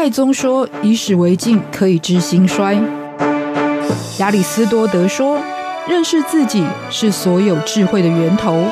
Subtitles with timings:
[0.00, 2.80] 太宗说：“以史为镜，可以知兴衰。”
[4.20, 5.40] 亚里斯多德说
[5.90, 8.62] ：“认识自己是所有智慧的源头。”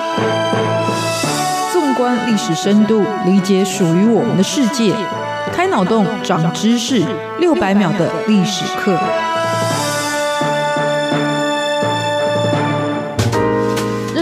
[1.73, 4.95] 纵观历史深度，理解属于我们的世界，
[5.53, 7.03] 开脑洞，长知识，
[7.41, 8.97] 六百秒的历史课。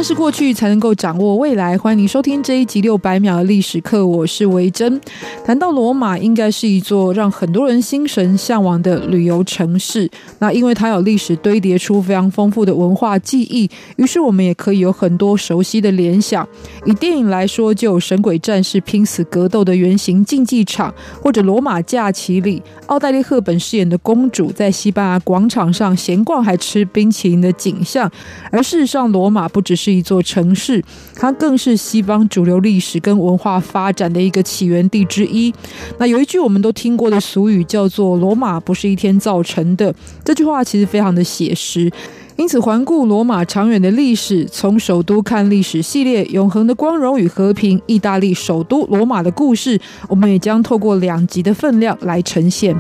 [0.05, 1.79] 是过去才能够掌握未来。
[1.79, 5.01] 欢迎您收听这一集六百秒的历史课，我是维珍。
[5.43, 10.11] 谈到罗马，应该是一座让很多人心神向往的旅游城市。
[10.41, 16.47] 那因为它有历史堆叠出非常丰富的文化记忆，于是我们也可以有很多熟悉的联想。
[16.85, 20.93] 以电影来说，就有《神鬼战士》拼死格斗的原型竞技场，
[21.23, 28.11] 或者《罗马假期》里奥黛丽·赫本饰演的公主在西班牙广场上闲逛还吃冰淇淋的景象。
[28.53, 30.83] 而事实上，罗马不只是一座城市，
[31.15, 35.55] 它更是西方主流历史跟文化发展的一个起源地之一。
[35.99, 39.95] 那有一句我们都听过的俗语，叫做“罗马不是一天造成的”。
[40.25, 41.91] 这句话其实非常的写实。
[42.37, 52.75] 因此，环顾罗马长远的历史，从首都看历史系列《永恒的光荣与和平：意大利首都罗马的故事》，我们也将透过两集的分量来呈现。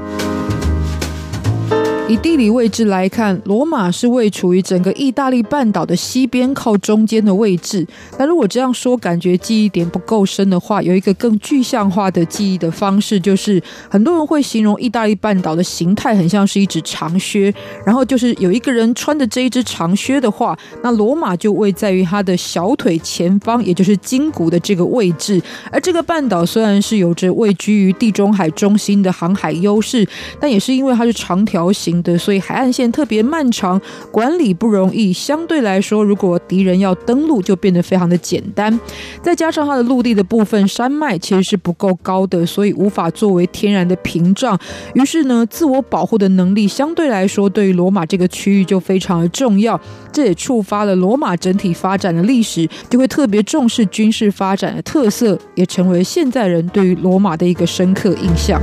[2.07, 7.87] 以地理位置来看，罗马是位处于整个意大利半岛的西边，靠中间的位置。
[8.19, 17.53] 那如果这样说，感觉记忆点不够深的话，有一个更具象化的记忆的方式，就是很多人会形容意大利半岛的形态很像是一只长靴，
[17.87, 25.41] 然后就是有一个人穿着这一只长靴的话，那罗马就位在于他的小腿前方，也就是筋骨的这个位置。
[25.73, 30.07] 而这个半岛虽然是有着位居于地中海中心的航海优势，
[30.39, 31.94] 但也是因为它是长条形。
[32.03, 35.13] 的，所以海岸线特别漫长，管理不容易。
[35.13, 38.79] 相对来说，如果敌人要登陆，就变得非常的简单。
[39.23, 44.59] 再加上它的陆地的部分山脉其实是不够高的，所以无法作为天然的屏障。
[44.95, 49.81] 于是呢，自我保护的能力相对来说，对于罗马这个区域就非常的重要。
[50.13, 58.61] 这也触发了罗马整体发展的历史，就会特别重视军事发展的特色，也成为现在人对于罗马的一个深刻印象。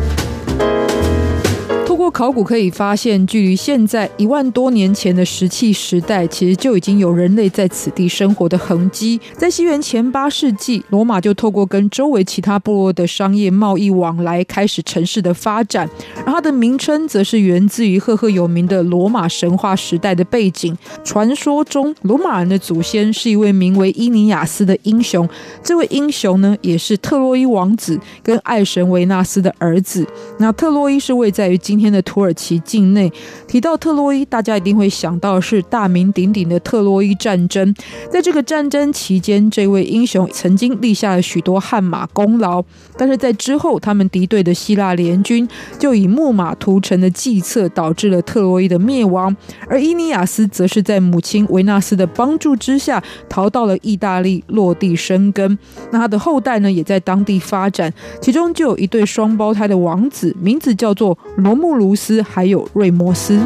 [2.12, 9.20] 考古可以发现，距离现在一万多年前的石器时代，其实就已经有人类在此地生活的痕迹。
[9.38, 15.90] 在西元前八世纪，罗马就透过跟周围其他部落的商业贸易往来，开始城市的发展。
[16.26, 20.78] 而它的名称，则是源自于赫赫有名的罗马神话时代的背景。
[21.04, 25.28] 传说中，罗马人的祖先是一位名为伊尼亚斯的英雄。
[25.64, 30.06] 这位英雄呢，也是特洛伊王子跟爱神维纳斯的儿子。
[30.40, 33.12] 那特洛伊是位在于今天的土耳其境内，
[33.48, 37.74] 提到特洛伊，大家一定会想到是大名鼎鼎的特洛伊战争。
[38.12, 42.64] 在这个战争期间，这位英雄曾经立下了许多汗马功劳。
[42.96, 45.48] 但是在之后，他们敌对的希腊联军
[45.80, 49.36] 就以木马屠城的计策，导致了特洛伊的灭亡。
[49.68, 55.58] 而伊尼亚斯则是在母亲维纳斯的帮助之下，逃到了意大利落地生根。
[55.90, 57.92] 那他的后代呢，也在当地发展，
[58.22, 61.72] 其中就有一对双胞胎的王子，名字叫做罗穆。
[61.81, 63.40] 卢斯还有瑞摩斯。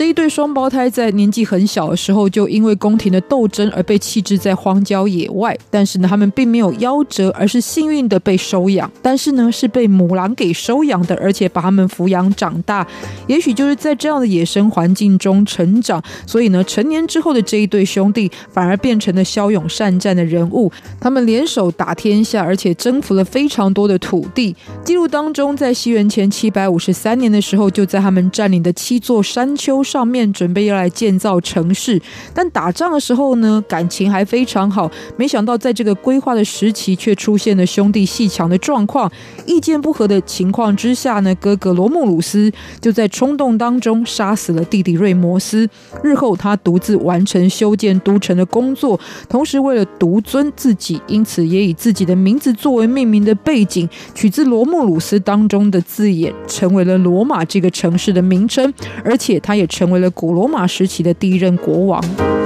[0.00, 5.54] 这一对双胞胎在年纪很小的时候，就因为宫廷的斗争而被弃置在荒郊野外。
[5.68, 8.90] 但是呢，他们并没有夭折，而是幸运的被收养。
[9.02, 12.86] 但是呢，是被母狼给收养的，而且把他们抚养长大。
[13.26, 20.72] 也许就是在这样的野生环境中成长，所以呢，成年之后的这一对兄弟反而变成了骁勇善战的人物。
[20.98, 24.56] 他们联手打天下，而且征服了非常多的土地。
[24.82, 32.00] 记录当中，在西元前七百五十三年的时候，就在他们占领的七座山丘上面准备要来建造城市，
[32.32, 34.88] 但打仗的时候呢，感情还非常好。
[35.16, 39.10] 没想到在这个规划的时期，却出现了兄弟鬩墙的状况，
[39.46, 45.68] 意见不合的情况之下呢，哥哥罗慕鲁斯就在冲动当中杀死了弟弟瑞摩斯。
[46.04, 48.98] 日后他独自完成修建都城的工作，
[49.28, 58.72] 同时为了独尊自己，因此也以自己的名字作为命名的背景，取自罗慕鲁斯当中的字眼，成为了罗马这个城市的名称，
[59.04, 59.90] 而且他也成。
[59.90, 62.39] 为了古罗马时期的第一任国王。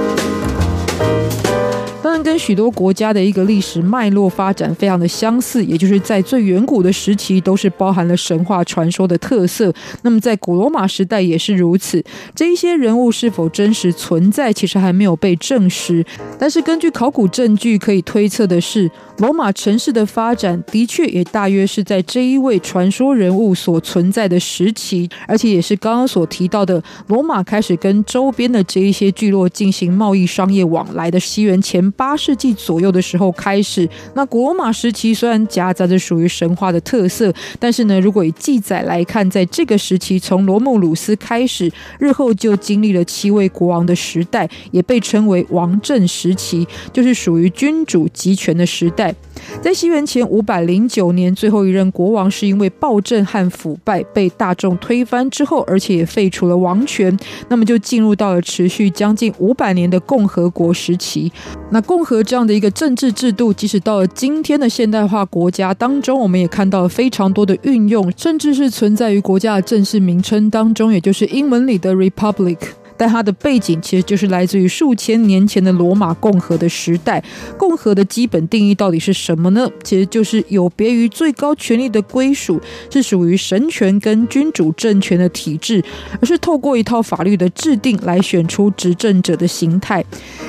[2.25, 9.71] 跟许多国家的一个历史脉络发展非常的相似，也就是在最远古的时期都是包含了神话传说的特色。
[10.01, 12.03] 那么，在古罗马时代也是如此。
[12.33, 16.03] 这一些人物是否真实存在，其实还没有被证实。
[16.39, 18.89] 但是，根据考古证据可以推测的是，
[19.19, 33.87] 罗马城市的发展的确也大约是在这一位传说人物所存在的时期，而且也是刚刚所提到的罗马开始跟周边的这一些聚落进行贸易商业往来的西元前八世纪左右的时候开始。
[34.13, 49.13] 那古罗马时期虽然夹杂着属于神话的特色，但是呢，如果以记载来看，在这个时期从罗慕鲁斯开始，日后就经历了七位国王的时代，也被称为王政时期，就是属于君主集权的时代。
[49.61, 57.15] 在西元前五百零九年，最后一任国王是因为暴政和腐败被大众推翻之后，而且也废除了王权，
[57.49, 61.31] 那么就进入到了持续将近五百年的共和国时期。
[61.71, 72.57] 那共和这样的一个政治制度，即使到了今天的现代化国家当中，我们也看到了非常多的运用，甚至是存在于国家的正式名称当中，也就是英文里的 Republic。
[72.97, 77.23] 但它的背景其实就是来自于数千年前的罗马共和的时代。
[77.57, 79.69] 共和的基本定义到底是什么呢？
[79.83, 82.59] 其实就是有别于最高权力的归属，
[82.89, 85.83] 是属于神权跟君主政权的体制，
[86.21, 90.03] 而是透过一套法律的制定来选出执政者的形态。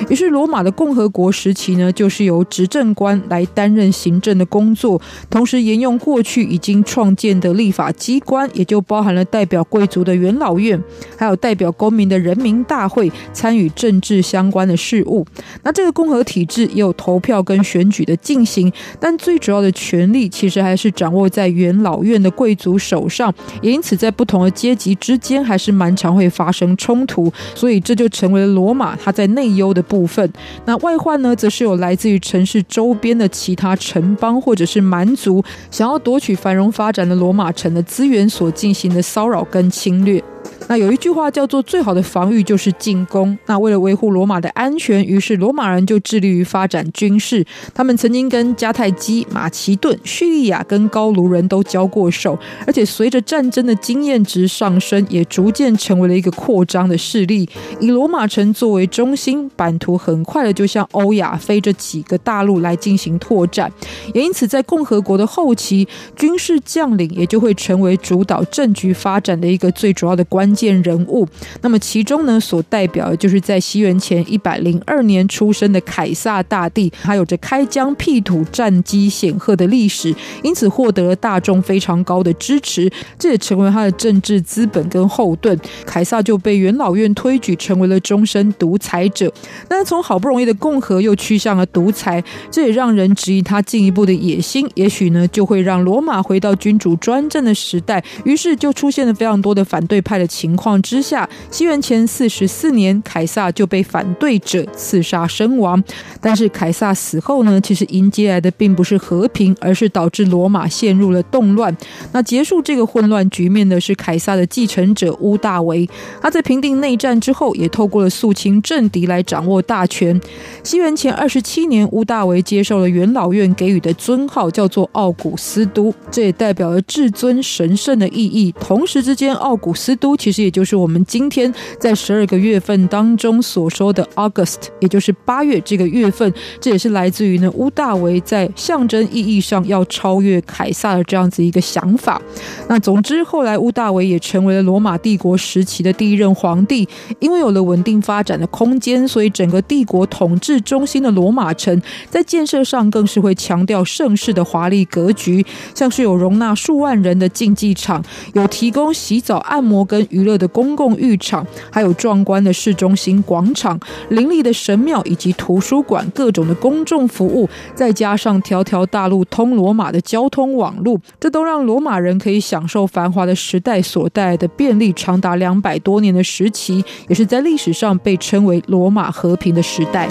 [0.09, 10.81] 于是，罗马的共和国时期呢，就是由执政官来担任行政的工作，同时沿用过去已经创建的立法机关，也就包含了代表贵族的元老院，
[11.17, 12.36] 还有代表公民的人。
[12.37, 15.25] 人民大会参与政治相关的事务，
[15.63, 30.31] 那这个共和体制也有投票跟选举的进行，但最主要的权力其实还是掌握在元老院的贵族手上，也因此在不同的阶级之间还是蛮常会发生冲突，所以这就成为了罗马它在内忧的部分。
[30.65, 40.23] 那外患呢，则是有来自于城市周边的其他城邦或者是蛮族想要夺取繁荣发展的罗马城的资源所进行的骚扰跟侵略。
[40.69, 43.37] 那有一句话叫做“最好的防御就是进攻”。
[43.47, 47.45] 那为了维护罗马的安全，于是罗马人就致力于发展军事。
[47.73, 57.47] 他们曾经跟迦太基、马其顿、叙利亚跟高卢人都交过手，而且随着战争的经验值上升，也逐渐成为了一个扩张的势力。
[57.79, 63.71] 以罗马城作为中心，版图很快的就向欧亚非这几个大陆来进行拓展。
[64.13, 70.67] 也因此，在共和国的后期，军事将领也就会成为主导政局发展的一个最主要的关键。
[70.83, 71.27] 人物，
[71.61, 80.13] 那么其中呢，所代表的就是在西元前一百零二年出生的凯撒大帝，他有着开疆辟土、战绩显赫的历史，
[80.43, 85.57] 因此获得了大众非常高的支持，这也成为他的政治资本跟后盾。
[85.85, 89.33] 凯撒就被元老院推举成为了终身独裁者。
[89.69, 94.69] 那从好不容易的共和又趋向了独裁，这也让人质疑他进一步的野心。
[94.75, 98.03] 也许呢，就会让罗马回到君主专政的时代。
[98.25, 100.81] 于是就出现了非常多的反对派的情况。
[100.81, 105.81] 之下，西元前四十四年，凯撒就被反对者刺杀身亡。
[106.21, 111.75] 但是凯撒死后呢，其实迎接来的并不是和平，而是导致罗马陷入了动乱。
[112.11, 115.87] 那结束这个混乱局面的是凯撒的继承者屋大维。
[116.21, 120.19] 他在平定内战之后，也透过了肃清政敌来掌握大权。
[120.63, 128.53] 西元前二十七年，屋大维接受了元老院给予的尊号，叫做奥古斯都，这也代表了至尊神圣的意义。
[128.59, 130.37] 同时之间，奥古斯都其实。
[130.37, 136.31] 也就是我们今天在十二个月份当中所说的 August，也就是八月这个月份，
[136.61, 142.21] 这也是来自于呢屋大维在象征意义上要超越凯撒的这样子一个想法。
[142.69, 146.87] 那总之，后来屋大维也成为了罗马帝国时期的第一任皇帝，
[147.19, 155.43] 因为有了稳定发展的空间，所以整个帝国统治中心的罗马城在建设上更是会强调盛世的华丽格局，
[155.73, 158.03] 像是有容纳数万人的竞技场，
[158.33, 180.07] 有提供洗澡、按摩跟娱乐的公共浴场，还有壮观的市中心广场、林立的神庙以及图书馆，各种的公众服务，再加上条条大路通罗马的交通网路，这都让罗马人可以享受繁华的时代所带来的便利，长达两百多年的时期，也是在历史上被称为罗马和平的时代。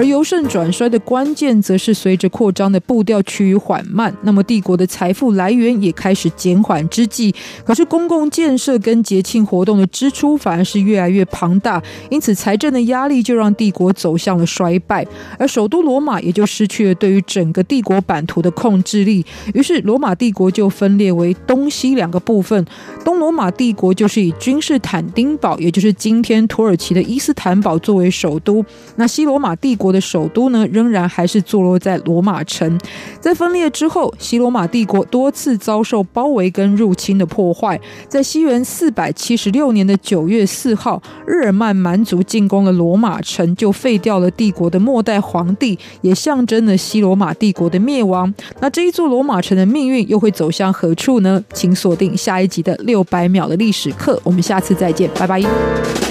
[0.00, 7.34] 而由盛转衰的关键，则是随着扩张的步调趋于缓慢，那么帝国的财富来源也开始减缓之际。
[7.66, 15.06] 可是公共建设跟节庆活动的支出反而是越来越庞大，因此财政的压力就让帝国走向了衰败，
[15.38, 19.22] 而首都罗马也就失去了对于整个帝国版图的控制力。
[19.52, 22.64] 于是罗马帝国就分裂为东西两个部分，
[23.04, 28.64] 东罗马帝国就是以君士坦丁堡，也就是今天土耳其的伊斯坦堡作为首都，
[28.96, 29.90] 那西罗马帝国。
[29.90, 32.78] 的首都呢，仍然还是坐落在罗马城。
[33.18, 37.80] 在分裂之后，西罗马帝国多次遭受包围跟入侵的破坏。
[38.08, 48.32] 在西元四百七十六年的九月四号，日耳曼蛮族进攻了罗马城，就废掉了帝国的末代皇帝，也象征了西罗马帝国的灭亡。
[48.60, 51.42] 那这一座罗马城的命运又会走向何处呢？
[51.52, 56.09] 请锁定下一集的六百秒的历史课，我们下次再见，拜拜。